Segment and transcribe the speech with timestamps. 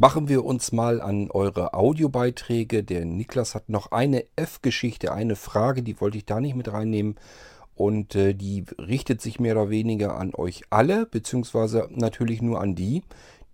[0.00, 2.82] machen wir uns mal an eure Audiobeiträge.
[2.82, 7.16] Der Niklas hat noch eine F-Geschichte, eine Frage, die wollte ich da nicht mit reinnehmen.
[7.74, 12.74] Und äh, die richtet sich mehr oder weniger an euch alle, beziehungsweise natürlich nur an
[12.74, 13.02] die,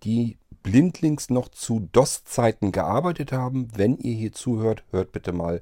[0.03, 3.67] die blindlings noch zu DOS-Zeiten gearbeitet haben.
[3.75, 5.61] Wenn ihr hier zuhört, hört bitte mal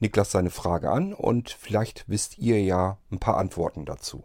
[0.00, 4.24] Niklas seine Frage an und vielleicht wisst ihr ja ein paar Antworten dazu.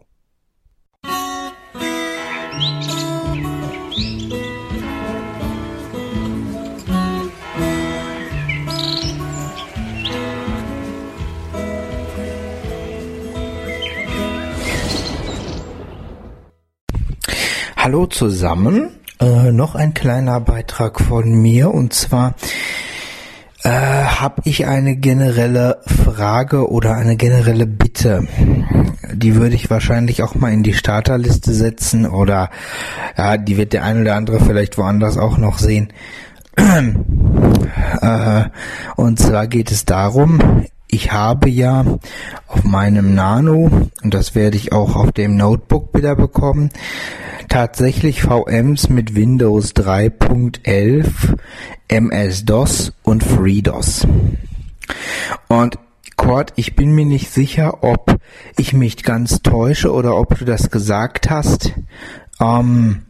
[17.82, 22.36] Hallo zusammen, äh, noch ein kleiner Beitrag von mir und zwar
[23.64, 28.28] äh, habe ich eine generelle Frage oder eine generelle Bitte.
[29.12, 32.50] Die würde ich wahrscheinlich auch mal in die Starterliste setzen oder
[33.18, 35.92] ja, die wird der ein oder andere vielleicht woanders auch noch sehen.
[36.54, 38.44] äh,
[38.94, 41.86] und zwar geht es darum, ich habe ja
[42.46, 46.68] auf meinem Nano, und das werde ich auch auf dem Notebook wieder bekommen,
[47.48, 51.38] tatsächlich VMs mit Windows 3.11,
[51.88, 54.06] MS-DOS und FreeDOS.
[55.48, 55.78] Und
[56.16, 58.18] Cord, ich bin mir nicht sicher, ob
[58.58, 61.72] ich mich ganz täusche oder ob du das gesagt hast,
[62.38, 63.06] ähm,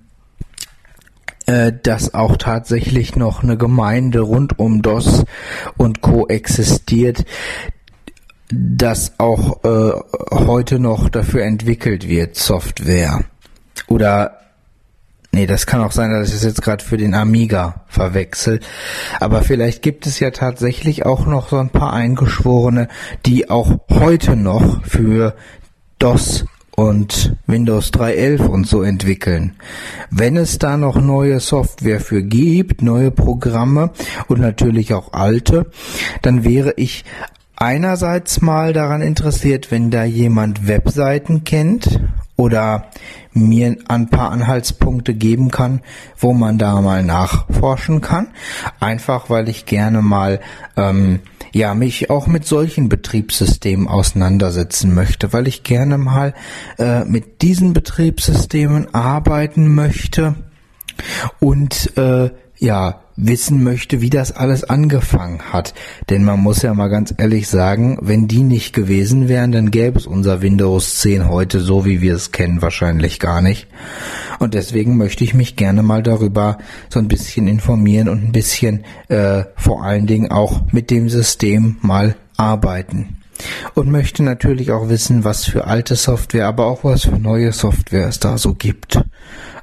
[1.47, 5.25] äh, dass auch tatsächlich noch eine Gemeinde rund um DOS
[5.77, 6.28] und Co.
[6.28, 7.25] existiert,
[8.53, 9.92] das auch äh,
[10.31, 13.25] heute noch dafür entwickelt wird, Software.
[13.89, 14.39] Oder
[15.34, 18.61] Nee, das kann auch sein, dass ich es jetzt gerade für den Amiga verwechsel.
[19.19, 22.89] Aber vielleicht gibt es ja tatsächlich auch noch so ein paar Eingeschworene,
[23.25, 25.34] die auch heute noch für
[25.98, 26.44] DOS
[26.77, 29.56] und Windows 3.11 und so entwickeln.
[30.11, 33.91] Wenn es da noch neue Software für gibt, neue Programme
[34.28, 35.70] und natürlich auch alte,
[36.20, 37.06] dann wäre ich
[37.62, 42.00] einerseits mal daran interessiert, wenn da jemand Webseiten kennt
[42.34, 42.88] oder
[43.32, 45.81] mir ein paar Anhaltspunkte geben kann,
[46.19, 48.28] wo man da mal nachforschen kann.
[48.81, 50.41] Einfach weil ich gerne mal
[50.76, 51.20] ähm,
[51.53, 56.34] ja mich auch mit solchen Betriebssystemen auseinandersetzen möchte, weil ich gerne mal
[56.78, 60.34] äh, mit diesen Betriebssystemen arbeiten möchte
[61.38, 65.75] und äh, ja wissen möchte, wie das alles angefangen hat.
[66.11, 69.99] Denn man muss ja mal ganz ehrlich sagen, wenn die nicht gewesen wären, dann gäbe
[69.99, 73.69] es unser Windows 10 heute so, wie wir es kennen, wahrscheinlich gar nicht.
[74.39, 76.59] Und deswegen möchte ich mich gerne mal darüber
[76.89, 81.77] so ein bisschen informieren und ein bisschen äh, vor allen Dingen auch mit dem System
[81.81, 83.19] mal arbeiten.
[83.75, 88.09] Und möchte natürlich auch wissen, was für alte Software, aber auch was für neue Software
[88.09, 89.00] es da so gibt.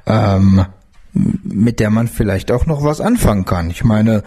[0.06, 0.66] Ähm,
[1.12, 3.70] mit der man vielleicht auch noch was anfangen kann.
[3.70, 4.22] Ich meine,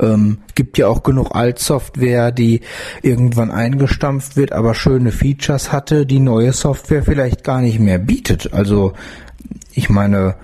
[0.00, 2.60] ähm, gibt ja auch genug Altsoftware, die
[3.02, 8.52] irgendwann eingestampft wird, aber schöne Features hatte, die neue Software vielleicht gar nicht mehr bietet.
[8.52, 8.92] Also
[9.72, 10.36] ich meine,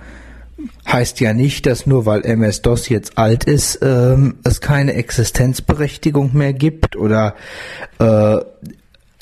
[0.87, 6.53] heißt ja nicht, dass nur weil MS-DOS jetzt alt ist, ähm, es keine Existenzberechtigung mehr
[6.53, 7.35] gibt oder
[7.99, 8.37] äh,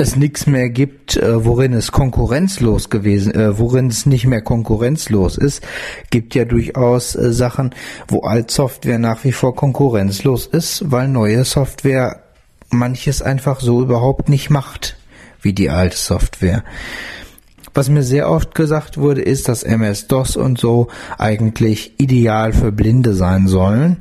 [0.03, 5.37] es nichts mehr gibt, äh, worin es konkurrenzlos gewesen, äh, worin es nicht mehr konkurrenzlos
[5.37, 5.63] ist,
[6.11, 7.73] gibt ja durchaus äh, Sachen,
[8.07, 12.21] wo Altsoftware nach wie vor konkurrenzlos ist, weil neue Software
[12.69, 14.97] manches einfach so überhaupt nicht macht
[15.41, 16.63] wie die alte Software.
[17.73, 23.13] Was mir sehr oft gesagt wurde, ist, dass MS-DOS und so eigentlich ideal für Blinde
[23.13, 23.97] sein sollen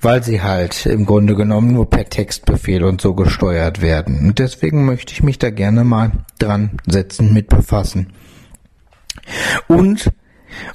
[0.00, 4.28] weil sie halt im Grunde genommen nur per Textbefehl und so gesteuert werden.
[4.28, 8.12] Und deswegen möchte ich mich da gerne mal dran setzen, mit befassen.
[9.68, 10.12] Und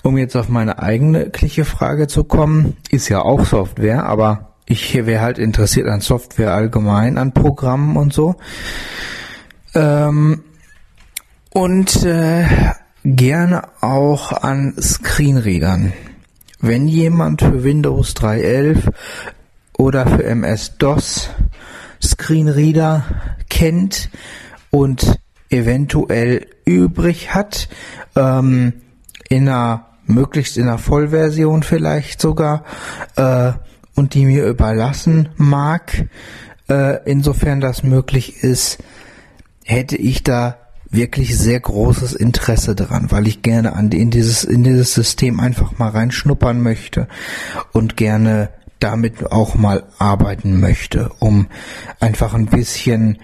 [0.04, 5.22] um jetzt auf meine eigentliche Frage zu kommen, ist ja auch Software, aber ich wäre
[5.22, 8.36] halt interessiert an Software allgemein, an Programmen und so.
[9.74, 10.44] Ähm,
[11.54, 12.46] und äh,
[13.04, 15.94] gerne auch an Screenreadern.
[16.62, 18.92] Wenn jemand für Windows 3.11
[19.78, 21.30] oder für MS-DOS
[22.04, 23.04] Screenreader
[23.50, 24.10] kennt
[24.70, 25.20] und
[25.50, 27.68] eventuell übrig hat,
[28.16, 28.74] ähm,
[29.28, 32.64] in einer, möglichst in einer Vollversion vielleicht sogar,
[33.16, 33.54] äh,
[33.96, 36.08] und die mir überlassen mag,
[36.70, 38.78] äh, insofern das möglich ist,
[39.64, 40.61] hätte ich da
[40.92, 45.78] wirklich sehr großes Interesse daran, weil ich gerne an in dieses in dieses System einfach
[45.78, 47.08] mal reinschnuppern möchte
[47.72, 48.50] und gerne
[48.80, 51.48] damit auch mal arbeiten möchte, um
[52.00, 53.20] einfach ein bisschen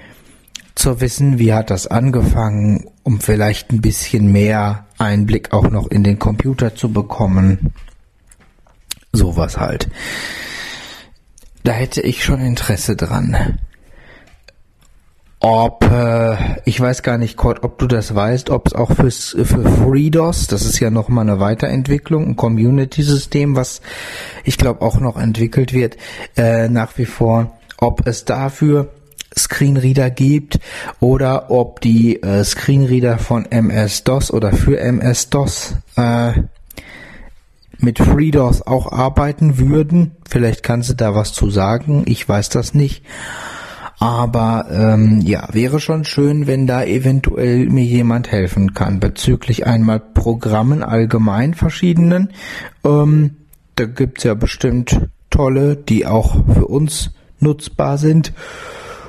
[0.76, 6.04] zu wissen, wie hat das angefangen, um vielleicht ein bisschen mehr Einblick auch noch in
[6.04, 7.74] den Computer zu bekommen.
[9.12, 9.90] sowas halt.
[11.64, 13.58] Da hätte ich schon Interesse dran.
[15.40, 16.36] Ob, äh,
[16.66, 20.48] ich weiß gar nicht, Kurt, ob du das weißt, ob es auch fürs, für FreeDOS,
[20.48, 23.82] das ist ja nochmal eine Weiterentwicklung, ein Community-System, was
[24.44, 25.98] ich glaube auch noch entwickelt wird,
[26.38, 28.90] äh, nach wie vor, ob es dafür
[29.38, 30.60] Screenreader gibt
[31.00, 36.32] oder ob die äh, Screenreader von MS-DOS oder für MS-DOS äh,
[37.78, 40.16] mit FreeDOS auch arbeiten würden.
[40.28, 42.06] Vielleicht kannst du da was zu sagen.
[42.08, 43.04] Ich weiß das nicht.
[44.00, 50.00] Aber ähm, ja, wäre schon schön, wenn da eventuell mir jemand helfen kann bezüglich einmal
[50.00, 52.30] Programmen allgemein verschiedenen.
[52.86, 53.38] Ähm,
[53.76, 58.34] da gibt's ja bestimmt tolle, die auch für uns nutzbar sind.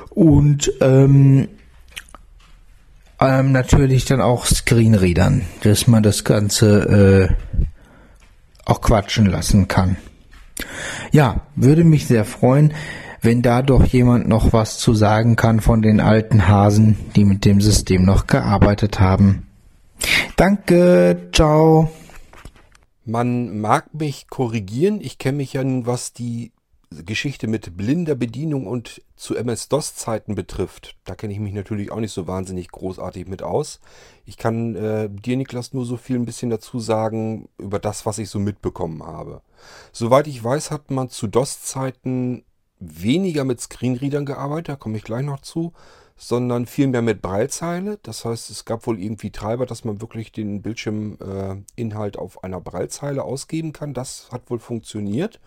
[0.09, 1.47] Und ähm,
[3.19, 7.67] ähm, natürlich dann auch Screenreadern, dass man das Ganze äh,
[8.65, 9.97] auch quatschen lassen kann.
[11.11, 12.73] Ja, würde mich sehr freuen,
[13.21, 17.45] wenn da doch jemand noch was zu sagen kann von den alten Hasen, die mit
[17.45, 19.47] dem System noch gearbeitet haben.
[20.35, 21.91] Danke, ciao.
[23.05, 26.51] Man mag mich korrigieren, ich kenne mich ja nun, was die
[26.91, 32.13] Geschichte mit blinder Bedienung und zu MS-DOS-Zeiten betrifft, da kenne ich mich natürlich auch nicht
[32.13, 33.79] so wahnsinnig großartig mit aus.
[34.25, 38.17] Ich kann äh, dir, Niklas, nur so viel ein bisschen dazu sagen über das, was
[38.17, 39.41] ich so mitbekommen habe.
[39.91, 42.43] Soweit ich weiß, hat man zu DOS-Zeiten
[42.79, 45.73] weniger mit Screenreadern gearbeitet, da komme ich gleich noch zu,
[46.15, 47.97] sondern mehr mit Breilzeile.
[48.03, 52.59] Das heißt, es gab wohl irgendwie Treiber, dass man wirklich den Bildschirminhalt äh, auf einer
[52.59, 53.93] Breilzeile ausgeben kann.
[53.93, 55.39] Das hat wohl funktioniert.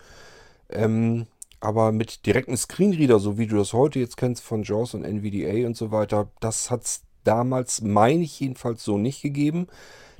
[0.69, 1.27] Ähm,
[1.59, 5.65] aber mit direkten Screenreader, so wie du das heute jetzt kennst von JAWS und NVDA
[5.65, 9.67] und so weiter, das hat es damals, meine ich jedenfalls, so nicht gegeben.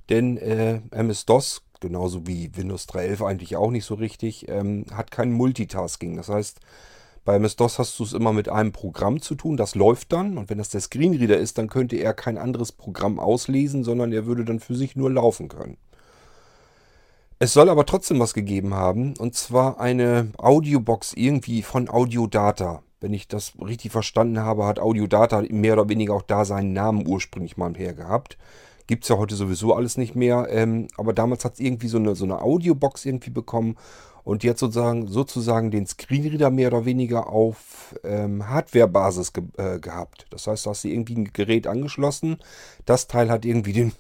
[0.09, 5.31] Denn äh, MS-DOS, genauso wie Windows 3.11 eigentlich auch nicht so richtig, ähm, hat kein
[5.31, 6.16] Multitasking.
[6.16, 6.59] Das heißt,
[7.25, 10.37] bei MS-DOS hast du es immer mit einem Programm zu tun, das läuft dann.
[10.37, 14.25] Und wenn das der Screenreader ist, dann könnte er kein anderes Programm auslesen, sondern er
[14.25, 15.77] würde dann für sich nur laufen können.
[17.39, 22.83] Es soll aber trotzdem was gegeben haben, und zwar eine Audiobox irgendwie von Audiodata.
[23.01, 27.05] Wenn ich das richtig verstanden habe, hat Audiodata mehr oder weniger auch da seinen Namen
[27.05, 28.37] ursprünglich mal her gehabt.
[28.88, 30.47] Gibt es ja heute sowieso alles nicht mehr.
[30.50, 33.77] Ähm, aber damals hat es irgendwie so eine, so eine Audiobox irgendwie bekommen.
[34.24, 40.27] Und jetzt sozusagen, sozusagen den Screenreader mehr oder weniger auf ähm, Hardware-Basis ge äh, gehabt.
[40.30, 42.38] Das heißt, du hast irgendwie ein Gerät angeschlossen.
[42.85, 43.91] Das Teil hat irgendwie den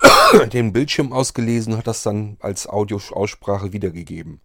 [0.52, 4.40] den Bildschirm ausgelesen, hat das dann als Audioaussprache wiedergegeben.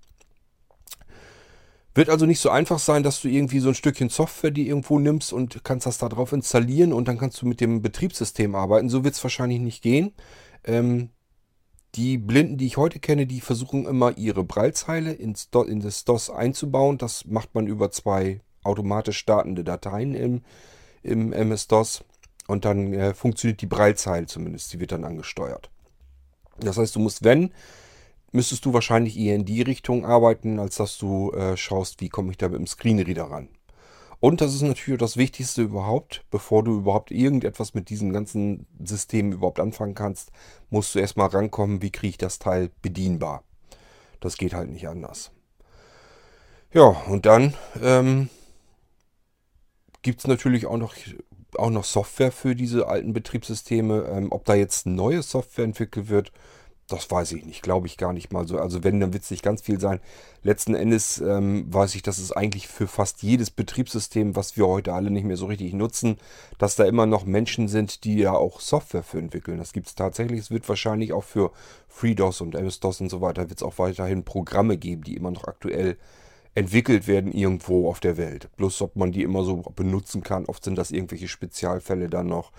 [1.98, 5.00] Wird also nicht so einfach sein, dass du irgendwie so ein Stückchen Software die irgendwo
[5.00, 8.88] nimmst und kannst das da drauf installieren und dann kannst du mit dem Betriebssystem arbeiten.
[8.88, 10.14] So wird es wahrscheinlich nicht gehen.
[10.64, 11.10] Ähm,
[11.96, 16.06] die Blinden, die ich heute kenne, die versuchen immer ihre Braillezeile ins Do in das
[16.06, 17.00] DOS einzubauen.
[17.00, 20.44] Das macht man über zwei automatisch startende Dateien im,
[21.02, 22.04] im MS-DOS.
[22.48, 24.72] Und dann äh, funktioniert die Breilzeile zumindest.
[24.72, 25.72] Die wird dann angesteuert.
[26.60, 27.52] Das heißt, du musst, wenn,
[28.38, 32.30] müsstest du wahrscheinlich eher in die Richtung arbeiten, als dass du äh, schaust, wie komme
[32.30, 33.50] ich da mit dem Screenreader ran.
[34.20, 39.32] Und das ist natürlich das Wichtigste überhaupt, bevor du überhaupt irgendetwas mit diesem ganzen System
[39.32, 40.32] überhaupt anfangen kannst,
[40.70, 43.44] musst du erstmal rankommen, wie kriege ich das Teil bedienbar.
[44.20, 45.32] Das geht halt nicht anders.
[46.72, 48.30] Ja, und dann ähm,
[50.04, 50.94] gibt es natürlich auch noch
[51.56, 54.06] auch noch Software für diese alten Betriebssysteme.
[54.12, 56.32] Ähm, ob da jetzt neue Software entwickelt wird,
[56.88, 58.58] das weiß ich nicht, glaube ich gar nicht mal so.
[58.58, 60.00] Also wenn, dann wird es nicht ganz viel sein.
[60.42, 64.94] Letzten Endes ähm, weiß ich, dass es eigentlich für fast jedes Betriebssystem, was wir heute
[64.94, 66.18] alle nicht mehr so richtig nutzen,
[66.58, 69.58] dass da immer noch Menschen sind, die ja auch Software für entwickeln.
[69.58, 70.40] Das gibt es tatsächlich.
[70.40, 71.52] Es wird wahrscheinlich auch für
[71.90, 75.44] FreeDOS und MS-DOS und so weiter, wird es auch weiterhin Programme geben, die immer noch
[75.44, 75.98] aktuell
[76.56, 78.50] entwickelt werden irgendwo auf der Welt.
[78.56, 80.46] Bloß ob man die immer so benutzen kann.
[80.46, 82.52] Oft sind das irgendwelche Spezialfälle dann noch.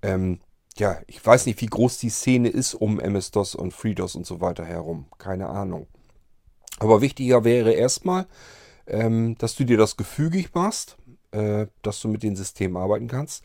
[0.00, 0.38] Ähm,
[0.76, 4.40] ja, ich weiß nicht, wie groß die Szene ist um MS-DOS und FreeDOS und so
[4.40, 5.06] weiter herum.
[5.18, 5.86] Keine Ahnung.
[6.80, 8.26] Aber wichtiger wäre erstmal,
[8.86, 10.96] ähm, dass du dir das gefügig machst,
[11.30, 13.44] äh, dass du mit den Systemen arbeiten kannst.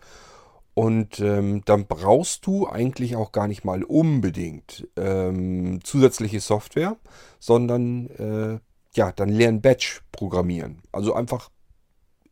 [0.73, 6.95] Und ähm, dann brauchst du eigentlich auch gar nicht mal unbedingt ähm, zusätzliche Software,
[7.39, 8.59] sondern äh,
[8.95, 10.81] ja, dann lernen Batch programmieren.
[10.91, 11.49] Also einfach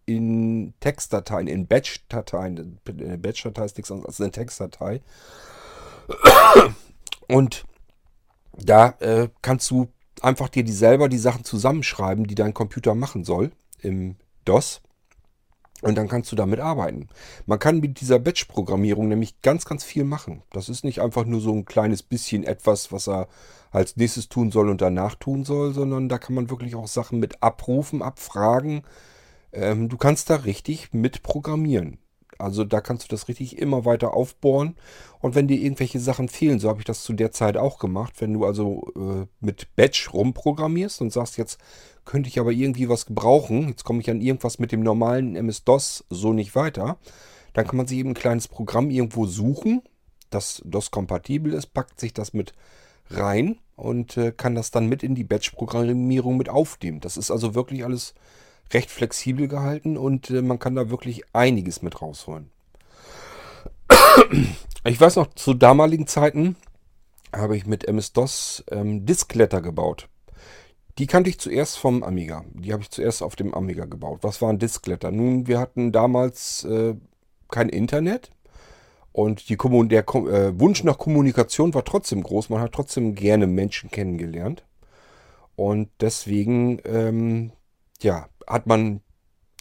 [0.07, 2.79] in Textdateien, in Batch-Dateien.
[2.87, 5.01] Eine Batch-Datei ist nichts anderes als eine Textdatei.
[7.27, 7.65] Und
[8.53, 9.89] da äh, kannst du
[10.21, 14.81] einfach dir die selber die Sachen zusammenschreiben, die dein Computer machen soll im DOS.
[15.81, 17.09] Und dann kannst du damit arbeiten.
[17.45, 20.41] Man kann mit dieser Batch-Programmierung nämlich ganz, ganz viel machen.
[20.51, 23.27] Das ist nicht einfach nur so ein kleines bisschen etwas, was er
[23.71, 27.19] als nächstes tun soll und danach tun soll, sondern da kann man wirklich auch Sachen
[27.19, 28.83] mit abrufen, abfragen.
[29.53, 31.99] Ähm, du kannst da richtig mit programmieren.
[32.39, 34.75] Also da kannst du das richtig immer weiter aufbohren.
[35.19, 38.13] Und wenn dir irgendwelche Sachen fehlen, so habe ich das zu der Zeit auch gemacht,
[38.19, 41.59] wenn du also äh, mit Batch rumprogrammierst und sagst, jetzt
[42.05, 46.05] könnte ich aber irgendwie was gebrauchen, jetzt komme ich an irgendwas mit dem normalen MS-DOS
[46.09, 46.97] so nicht weiter,
[47.53, 49.81] dann kann man sich eben ein kleines Programm irgendwo suchen,
[50.29, 52.53] das DOS-kompatibel ist, packt sich das mit
[53.09, 56.99] rein und äh, kann das dann mit in die Batch-Programmierung mit aufnehmen.
[56.99, 58.13] Das ist also wirklich alles
[58.73, 62.49] recht flexibel gehalten und äh, man kann da wirklich einiges mit rausholen.
[64.83, 66.55] Ich weiß noch, zu damaligen Zeiten
[67.35, 70.07] habe ich mit MS-DOS ähm, Diskletter gebaut.
[70.97, 72.45] Die kannte ich zuerst vom Amiga.
[72.53, 74.19] Die habe ich zuerst auf dem Amiga gebaut.
[74.21, 75.11] Was waren Diskletter?
[75.11, 76.95] Nun, wir hatten damals äh,
[77.49, 78.31] kein Internet.
[79.11, 82.49] Und die der äh, Wunsch nach Kommunikation war trotzdem groß.
[82.49, 84.63] Man hat trotzdem gerne Menschen kennengelernt.
[85.55, 87.51] Und deswegen, ähm,
[88.01, 89.01] ja, hat man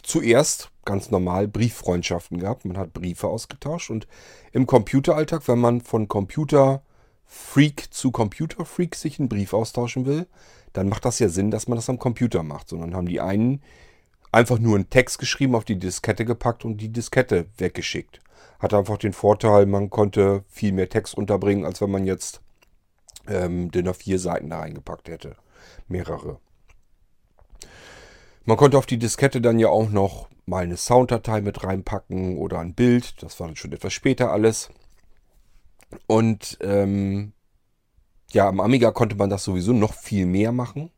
[0.03, 2.65] zuerst ganz normal Brieffreundschaften gehabt.
[2.65, 4.07] Man hat Briefe ausgetauscht und
[4.53, 10.27] im Computeralltag, wenn man von Computerfreak zu Computerfreak sich einen Brief austauschen will,
[10.73, 12.69] dann macht das ja Sinn, dass man das am Computer macht.
[12.69, 13.61] Sondern haben die einen
[14.31, 18.19] einfach nur einen Text geschrieben, auf die Diskette gepackt und die Diskette weggeschickt.
[18.59, 22.41] Hat einfach den Vorteil, man konnte viel mehr Text unterbringen, als wenn man jetzt
[23.27, 25.35] ähm, den auf vier Seiten da reingepackt hätte.
[25.87, 26.39] Mehrere.
[28.47, 32.59] Man konnte auf die Diskette dann ja auch noch mal eine Sounddatei mit reinpacken oder
[32.59, 33.21] ein Bild.
[33.21, 34.69] Das war dann schon etwas später alles.
[36.07, 37.33] Und ähm,
[38.31, 40.91] ja, am Amiga konnte man das sowieso noch viel mehr machen.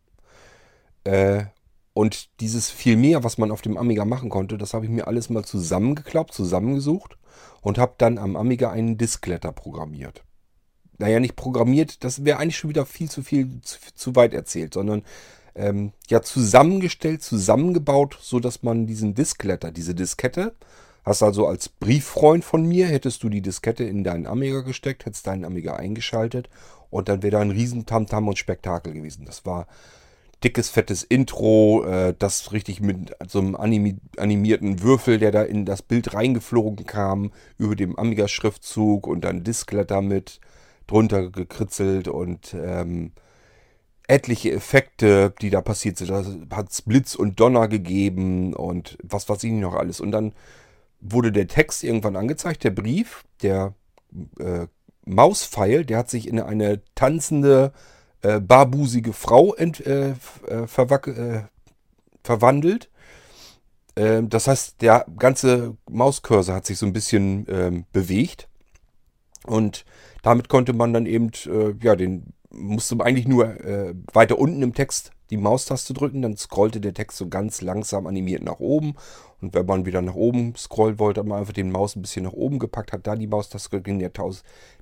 [1.05, 1.45] Äh,
[1.93, 5.07] und dieses viel mehr, was man auf dem Amiga machen konnte, das habe ich mir
[5.07, 7.17] alles mal zusammengeklappt, zusammengesucht
[7.61, 10.23] und habe dann am Amiga einen Diskletter programmiert.
[10.99, 14.75] Naja, nicht programmiert, das wäre eigentlich schon wieder viel zu viel, zu, zu weit erzählt,
[14.75, 15.01] sondern
[15.55, 20.53] ähm, ja zusammengestellt, zusammengebaut, so dass man diesen Diskletter, diese Diskette,
[21.03, 25.27] hast also als Brieffreund von mir, hättest du die Diskette in deinen Amiga gesteckt, hättest
[25.27, 26.49] deinen Amiga eingeschaltet
[26.89, 29.25] und dann wäre da ein riesen Tamtam und Spektakel gewesen.
[29.25, 29.67] Das war
[30.43, 35.65] dickes, fettes Intro, äh, das richtig mit so einem animi animierten Würfel, der da in
[35.65, 40.39] das Bild reingeflogen kam, über dem Amiga-Schriftzug und dann Diskletter mit
[40.87, 43.11] drunter gekritzelt und ähm,
[44.09, 46.09] etliche Effekte, die da passiert sind.
[46.09, 46.25] Da
[46.55, 50.01] hat es Blitz und Donner gegeben und was weiß ich noch alles.
[50.01, 50.33] Und dann
[50.99, 53.73] wurde der Text irgendwann angezeigt, der Brief, der
[54.39, 54.65] äh,
[55.05, 57.71] Mauspfeil, der hat sich in eine tanzende,
[58.21, 60.13] äh, barbusige Frau ent, äh,
[60.47, 61.43] äh, äh
[62.21, 62.89] verwandelt.
[63.95, 68.47] Ähm, das heißt, der ganze Mauscursor hat sich so ein bisschen ähm, bewegt.
[69.45, 69.85] Und
[70.21, 74.73] damit konnte man dann eben äh, ja, den musste eigentlich nur äh, weiter unten im
[74.73, 78.95] Text die Maustaste drücken, dann scrollte der Text so ganz langsam animiert nach oben.
[79.41, 82.23] Und wenn man wieder nach oben scrollen wollte, hat man einfach den Maus ein bisschen
[82.23, 84.11] nach oben gepackt, hat da die Maustaste ging der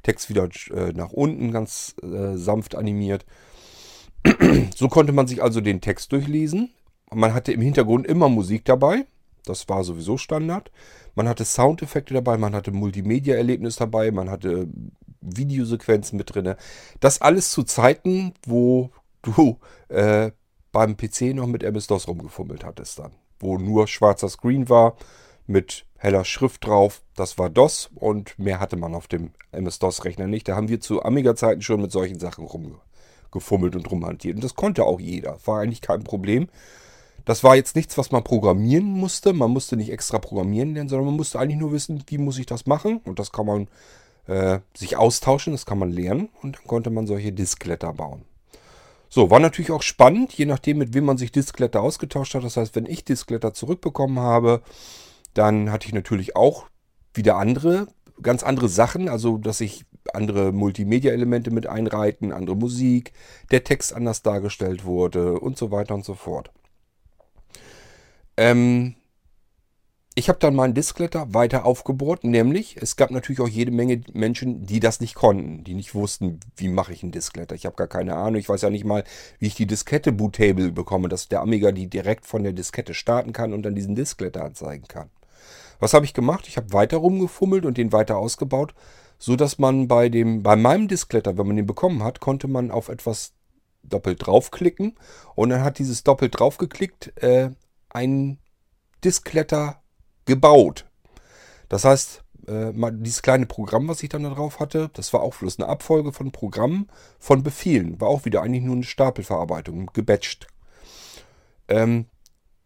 [0.03, 3.25] Text wieder äh, nach unten ganz äh, sanft animiert.
[4.75, 6.71] so konnte man sich also den Text durchlesen.
[7.13, 9.05] Man hatte im Hintergrund immer Musik dabei.
[9.45, 10.71] Das war sowieso Standard.
[11.15, 14.67] Man hatte Soundeffekte dabei, man hatte Multimedia-Erlebnis dabei, man hatte
[15.35, 16.55] Videosequenzen mit drin.
[16.99, 18.91] Das alles zu Zeiten, wo
[19.21, 19.57] du
[19.89, 20.31] äh,
[20.71, 23.11] beim PC noch mit MS-DOS rumgefummelt hattest dann.
[23.39, 24.95] Wo nur schwarzer Screen war,
[25.45, 27.01] mit heller Schrift drauf.
[27.15, 30.47] Das war DOS und mehr hatte man auf dem MS-DOS-Rechner nicht.
[30.47, 34.35] Da haben wir zu Amiga-Zeiten schon mit solchen Sachen rumgefummelt und rumhantiert.
[34.35, 35.37] Und das konnte auch jeder.
[35.45, 36.47] War eigentlich kein Problem.
[37.25, 39.33] Das war jetzt nichts, was man programmieren musste.
[39.33, 42.45] Man musste nicht extra programmieren lernen, sondern man musste eigentlich nur wissen, wie muss ich
[42.45, 43.01] das machen.
[43.03, 43.67] Und das kann man
[44.27, 48.25] äh, sich austauschen, das kann man lernen und dann konnte man solche Diskletter bauen.
[49.09, 52.43] So, war natürlich auch spannend, je nachdem, mit wem man sich Diskletter ausgetauscht hat.
[52.43, 54.61] Das heißt, wenn ich Diskletter zurückbekommen habe,
[55.33, 56.67] dann hatte ich natürlich auch
[57.13, 57.87] wieder andere,
[58.21, 59.07] ganz andere Sachen.
[59.07, 63.13] Also, dass ich andere Multimedia-Elemente mit einreiten, andere Musik,
[63.51, 66.51] der Text anders dargestellt wurde und so weiter und so fort.
[68.35, 68.95] Ähm,
[70.17, 74.65] ich habe dann meinen Diskletter weiter aufgebohrt, nämlich es gab natürlich auch jede Menge Menschen,
[74.65, 77.53] die das nicht konnten, die nicht wussten, wie mache ich einen Diskletter.
[77.53, 79.03] Ich habe gar keine Ahnung, ich weiß ja nicht mal,
[79.37, 83.31] wie ich die Diskette Bootable bekomme, dass der Amiga die direkt von der Diskette starten
[83.31, 85.11] kann und dann diesen Diskletter anzeigen kann.
[85.79, 86.47] Was habe ich gemacht?
[86.47, 88.73] Ich habe weiter rumgefummelt und den weiter ausgebaut,
[89.19, 92.71] so dass man bei dem bei meinem Diskletter, wenn man den bekommen hat, konnte man
[92.71, 93.33] auf etwas
[93.83, 94.97] doppelt draufklicken
[95.35, 97.51] und dann hat dieses doppelt draufgeklickt äh,
[97.89, 98.39] ein
[99.03, 99.83] Diskletter
[100.27, 100.85] gebaut.
[101.69, 105.35] Das heißt, äh, dieses kleine Programm, was ich dann da drauf hatte, das war auch
[105.35, 106.87] bloß eine Abfolge von Programmen,
[107.19, 107.99] von Befehlen.
[107.99, 110.47] War auch wieder eigentlich nur eine Stapelverarbeitung, gebatcht.
[111.67, 112.05] Ähm,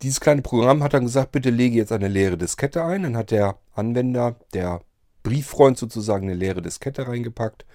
[0.01, 3.03] dieses kleine Programm hat dann gesagt, bitte lege jetzt eine leere Diskette ein.
[3.03, 4.81] Dann hat der Anwender, der
[5.23, 7.65] Brieffreund sozusagen eine leere Diskette reingepackt.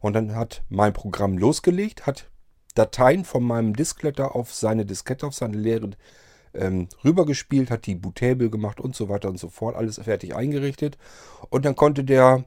[0.00, 2.28] Und dann hat mein Programm losgelegt, hat
[2.74, 5.90] Dateien von meinem Diskletter auf seine Diskette, auf seine leere
[6.58, 9.76] ähm, rübergespielt, hat die Bootable gemacht und so weiter und so fort.
[9.76, 10.98] Alles fertig eingerichtet.
[11.50, 12.44] Und dann konnte der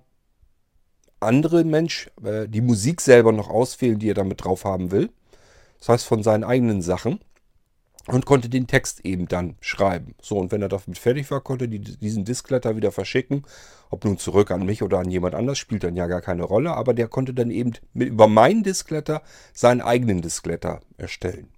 [1.19, 5.09] andere Mensch äh, die Musik selber noch auswählen, die er damit drauf haben will.
[5.79, 7.19] Das heißt von seinen eigenen Sachen
[8.07, 10.15] und konnte den Text eben dann schreiben.
[10.21, 13.43] So, und wenn er damit fertig war, konnte die, diesen Diskletter wieder verschicken.
[13.89, 16.71] Ob nun zurück an mich oder an jemand anders, spielt dann ja gar keine Rolle.
[16.71, 19.21] Aber der konnte dann eben mit, über meinen Diskletter
[19.53, 21.49] seinen eigenen Diskletter erstellen.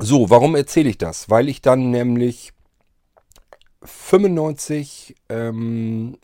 [0.00, 1.28] So, warum erzähle ich das?
[1.28, 2.52] Weil ich dann nämlich
[3.82, 6.18] 95 ähm,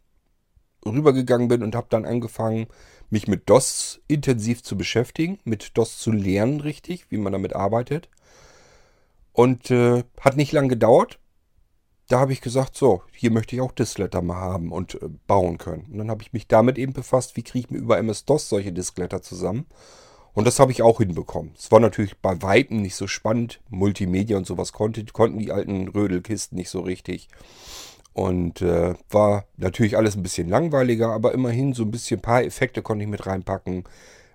[0.86, 2.68] rübergegangen bin und habe dann angefangen,
[3.10, 8.08] mich mit DOS intensiv zu beschäftigen, mit DOS zu lernen richtig, wie man damit arbeitet.
[9.32, 11.18] Und äh, hat nicht lange gedauert.
[12.08, 15.58] Da habe ich gesagt, so, hier möchte ich auch Diskletter mal haben und äh, bauen
[15.58, 15.86] können.
[15.90, 18.72] Und dann habe ich mich damit eben befasst, wie kriege ich mir über MS-DOS solche
[18.72, 19.66] Diskletter zusammen.
[20.34, 21.52] Und das habe ich auch hinbekommen.
[21.56, 23.60] Es war natürlich bei Weitem nicht so spannend.
[23.70, 27.28] Multimedia und sowas konnte, konnten die alten Rödelkisten nicht so richtig.
[28.12, 32.42] Und äh, war natürlich alles ein bisschen langweiliger, aber immerhin so ein bisschen ein paar
[32.42, 33.84] Effekte konnte ich mit reinpacken.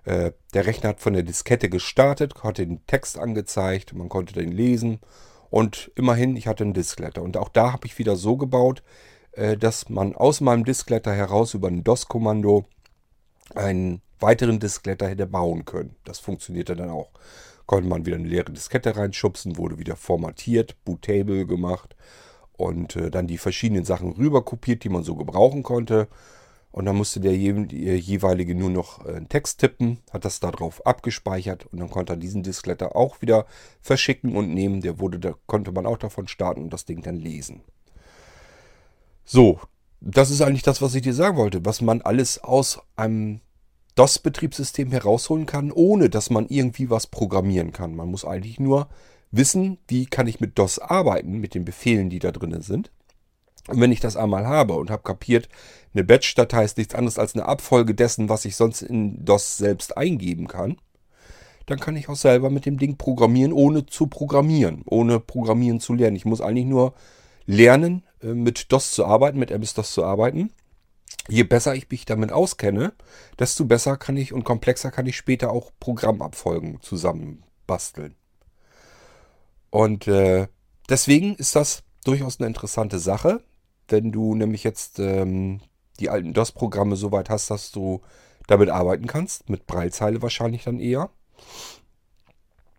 [0.04, 4.52] Äh, der Rechner hat von der Diskette gestartet, hat den Text angezeigt, man konnte den
[4.52, 5.00] lesen.
[5.50, 7.22] Und immerhin, ich hatte einen Diskletter.
[7.22, 8.82] Und auch da habe ich wieder so gebaut,
[9.32, 12.64] äh, dass man aus meinem Diskletter heraus über ein DOS-Kommando
[13.54, 15.96] einen weiteren Diskletter hätte bauen können.
[16.04, 17.10] Das funktionierte dann auch.
[17.66, 21.94] Konnte man wieder eine leere Diskette reinschubsen, wurde wieder formatiert, bootable gemacht
[22.52, 26.08] und äh, dann die verschiedenen Sachen rüber kopiert, die man so gebrauchen konnte.
[26.72, 31.66] Und dann musste der jeweilige nur noch äh, einen Text tippen, hat das darauf abgespeichert
[31.66, 33.46] und dann konnte er diesen Diskletter auch wieder
[33.80, 34.80] verschicken und nehmen.
[34.80, 37.62] Der wurde, da konnte man auch davon starten und das Ding dann lesen.
[39.24, 39.60] So,
[40.00, 43.40] das ist eigentlich das, was ich dir sagen wollte, was man alles aus einem
[44.00, 47.94] DOS-Betriebssystem herausholen kann, ohne dass man irgendwie was programmieren kann.
[47.94, 48.88] Man muss eigentlich nur
[49.30, 52.90] wissen, wie kann ich mit DOS arbeiten, mit den Befehlen, die da drin sind.
[53.68, 55.50] Und wenn ich das einmal habe und habe kapiert,
[55.92, 59.98] eine Batch-Datei ist nichts anderes als eine Abfolge dessen, was ich sonst in DOS selbst
[59.98, 60.78] eingeben kann,
[61.66, 65.92] dann kann ich auch selber mit dem Ding programmieren, ohne zu programmieren, ohne programmieren zu
[65.92, 66.16] lernen.
[66.16, 66.94] Ich muss eigentlich nur
[67.44, 70.52] lernen, äh, mit DOS zu arbeiten, mit MS-DOS zu arbeiten.
[71.30, 72.92] Je besser ich mich damit auskenne,
[73.38, 78.16] desto besser kann ich und komplexer kann ich später auch Programmabfolgen zusammenbasteln.
[79.70, 80.48] Und äh,
[80.88, 83.44] deswegen ist das durchaus eine interessante Sache,
[83.88, 85.60] wenn du nämlich jetzt ähm,
[86.00, 88.00] die alten DOS-Programme so weit hast, dass du
[88.48, 91.10] damit arbeiten kannst, mit Breilzeile wahrscheinlich dann eher.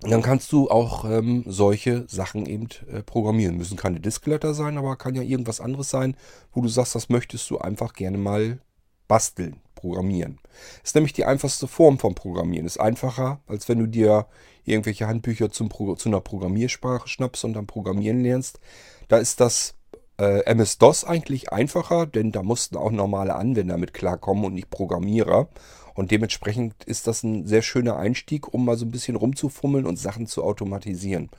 [0.02, 3.58] Dann kannst du auch ähm, solche Sachen eben äh, programmieren.
[3.58, 6.16] Müssen keine Diskletter sein, aber kann ja irgendwas anderes sein,
[6.54, 8.60] wo du sagst, das möchtest du einfach gerne mal
[9.08, 10.40] basteln, programmieren.
[10.84, 12.66] Ist nämlich die einfachste Form vom Programmieren.
[12.66, 14.26] Ist einfacher, als wenn du dir
[14.64, 18.60] irgendwelche Handbücher zum zu einer Programmiersprache schnappst und dann programmieren lernst.
[19.08, 19.76] Da ist das
[20.18, 25.50] äh, MS-DOS eigentlich einfacher, denn da mussten auch normale Anwender mit klarkommen und nicht Programmierer.
[25.93, 29.97] Und dementsprechend ist das ein sehr schöner Einstieg, um mal so ein bisschen rumzufummeln und
[29.97, 31.30] Sachen zu automatisieren.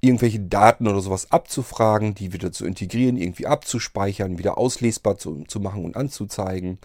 [0.00, 5.60] Irgendwelche Daten oder sowas abzufragen, die wieder zu integrieren, irgendwie abzuspeichern, wieder auslesbar zu, zu
[5.60, 6.78] machen und anzuzeigen.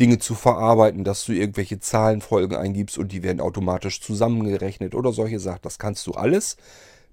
[0.00, 5.38] Dinge zu verarbeiten, dass du irgendwelche Zahlenfolgen eingibst und die werden automatisch zusammengerechnet oder solche
[5.38, 5.60] Sachen.
[5.62, 6.56] Das kannst du alles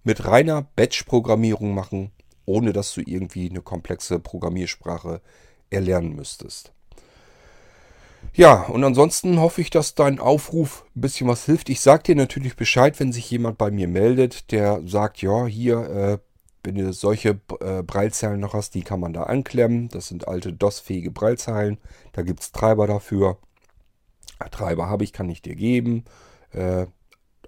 [0.04, 2.12] mit reiner Batch-Programmierung machen,
[2.46, 5.22] ohne dass du irgendwie eine komplexe Programmiersprache
[5.70, 6.74] erlernen müsstest.
[8.34, 11.70] Ja, und ansonsten hoffe ich, dass dein Aufruf ein bisschen was hilft.
[11.70, 15.78] Ich sage dir natürlich Bescheid, wenn sich jemand bei mir meldet, der sagt, ja, hier,
[15.78, 16.18] äh,
[16.64, 19.90] wenn du solche äh, Breilzeilen noch hast, die kann man da anklemmen.
[19.90, 21.78] Das sind alte DOS-fähige Breilzeilen.
[22.14, 23.38] Da gibt es Treiber dafür.
[24.52, 26.06] Treiber habe ich, kann ich dir geben.
[26.52, 26.86] Äh,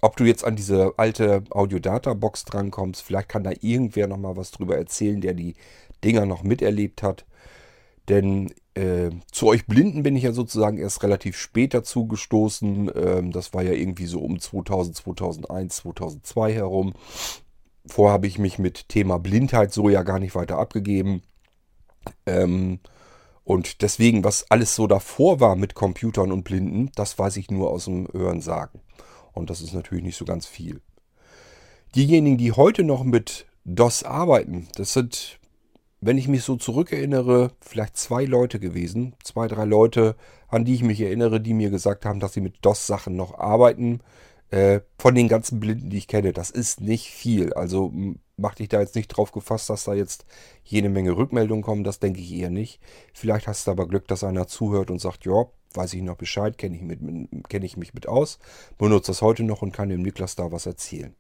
[0.02, 4.78] ob du jetzt an diese alte Audio-Data-Box drankommst, vielleicht kann da irgendwer nochmal was drüber
[4.78, 5.56] erzählen, der die
[6.04, 7.26] Dinger noch miterlebt hat.
[8.10, 12.92] Denn äh, zu euch Blinden bin ich ja sozusagen erst relativ spät dazu gestoßen.
[12.96, 16.94] Ähm, das war ja irgendwie so um 2000, 2001, 2002 herum.
[17.86, 21.22] Vorher habe ich mich mit Thema Blindheit so ja gar nicht weiter abgegeben.
[22.26, 22.80] Ähm,
[23.44, 27.70] und deswegen, was alles so davor war mit Computern und Blinden, das weiß ich nur
[27.72, 28.80] aus dem Hören sagen.
[29.34, 30.82] Und das ist natürlich nicht so ganz viel.
[31.96, 35.40] Diejenigen, die heute noch mit DOS arbeiten, das sind,
[36.06, 39.16] wenn ich mich so zurückerinnere, vielleicht zwei Leute gewesen.
[39.24, 40.16] Zwei, drei Leute,
[40.48, 44.02] an die ich mich erinnere, die mir gesagt haben, dass sie mit DOS-Sachen noch arbeiten.
[44.50, 47.54] Äh, von den ganzen Blinden, die ich kenne, das ist nicht viel.
[47.54, 47.92] Also
[48.38, 50.26] mach dich da jetzt nicht drauf gefasst, dass da jetzt
[50.64, 51.84] jede Menge Rückmeldungen kommen.
[51.84, 52.80] Das denke ich eher nicht.
[53.14, 56.58] Vielleicht hast du aber Glück, dass einer zuhört und sagt, ja, weiß ich noch Bescheid,
[56.58, 58.40] kenne ich, kenn ich mich mit aus,
[58.78, 61.16] benutze das heute noch und kann dem Niklas da was erzählen.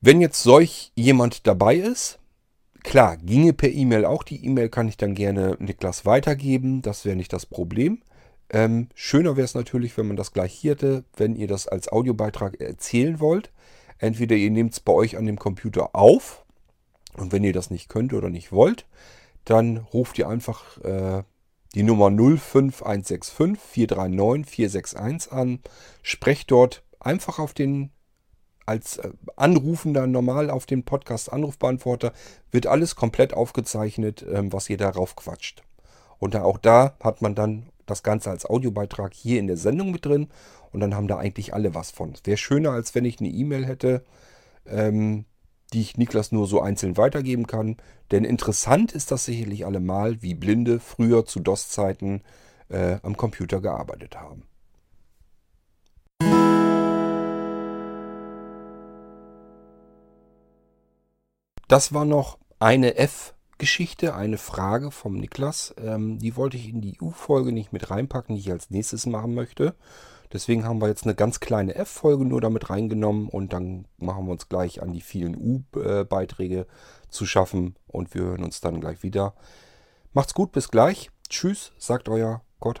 [0.00, 2.18] Wenn jetzt solch jemand dabei ist,
[2.86, 4.22] klar, ginge per E-Mail auch.
[4.22, 6.82] Die E-Mail kann ich dann gerne Niklas weitergeben.
[6.82, 8.00] Das wäre nicht das Problem.
[8.48, 11.88] Ähm, schöner wäre es natürlich, wenn man das gleich hier hätte, wenn ihr das als
[11.88, 13.50] Audiobeitrag erzählen wollt.
[13.98, 16.44] Entweder ihr nehmt es bei euch an dem Computer auf
[17.16, 18.86] und wenn ihr das nicht könnt oder nicht wollt,
[19.44, 21.22] dann ruft ihr einfach äh,
[21.74, 25.60] die Nummer 05165 439 461 an,
[26.02, 27.90] sprecht dort einfach auf den
[28.66, 32.12] als äh, Anrufender normal auf den Podcast Anrufbeantworter
[32.50, 35.62] wird alles komplett aufgezeichnet, ähm, was ihr darauf quatscht.
[36.18, 40.04] Und auch da hat man dann das Ganze als Audiobeitrag hier in der Sendung mit
[40.04, 40.28] drin
[40.72, 42.14] und dann haben da eigentlich alle was von.
[42.24, 44.04] Wäre schöner, als wenn ich eine E-Mail hätte,
[44.66, 45.24] ähm,
[45.72, 47.76] die ich Niklas nur so einzeln weitergeben kann.
[48.10, 52.22] Denn interessant ist das sicherlich allemal, wie Blinde früher zu DOS-Zeiten
[52.68, 54.42] äh, am Computer gearbeitet haben.
[61.68, 65.74] Das war noch eine F Geschichte, eine Frage vom Niklas.
[65.78, 69.34] Ähm, die wollte ich in die U-Folge nicht mit reinpacken, die ich als nächstes machen
[69.34, 69.74] möchte.
[70.32, 74.32] Deswegen haben wir jetzt eine ganz kleine F-Folge nur damit reingenommen und dann machen wir
[74.32, 76.66] uns gleich an die vielen U-Beiträge
[77.08, 79.34] zu schaffen und wir hören uns dann gleich wieder.
[80.12, 81.10] Macht's gut, bis gleich.
[81.28, 82.80] Tschüss, sagt euer Gott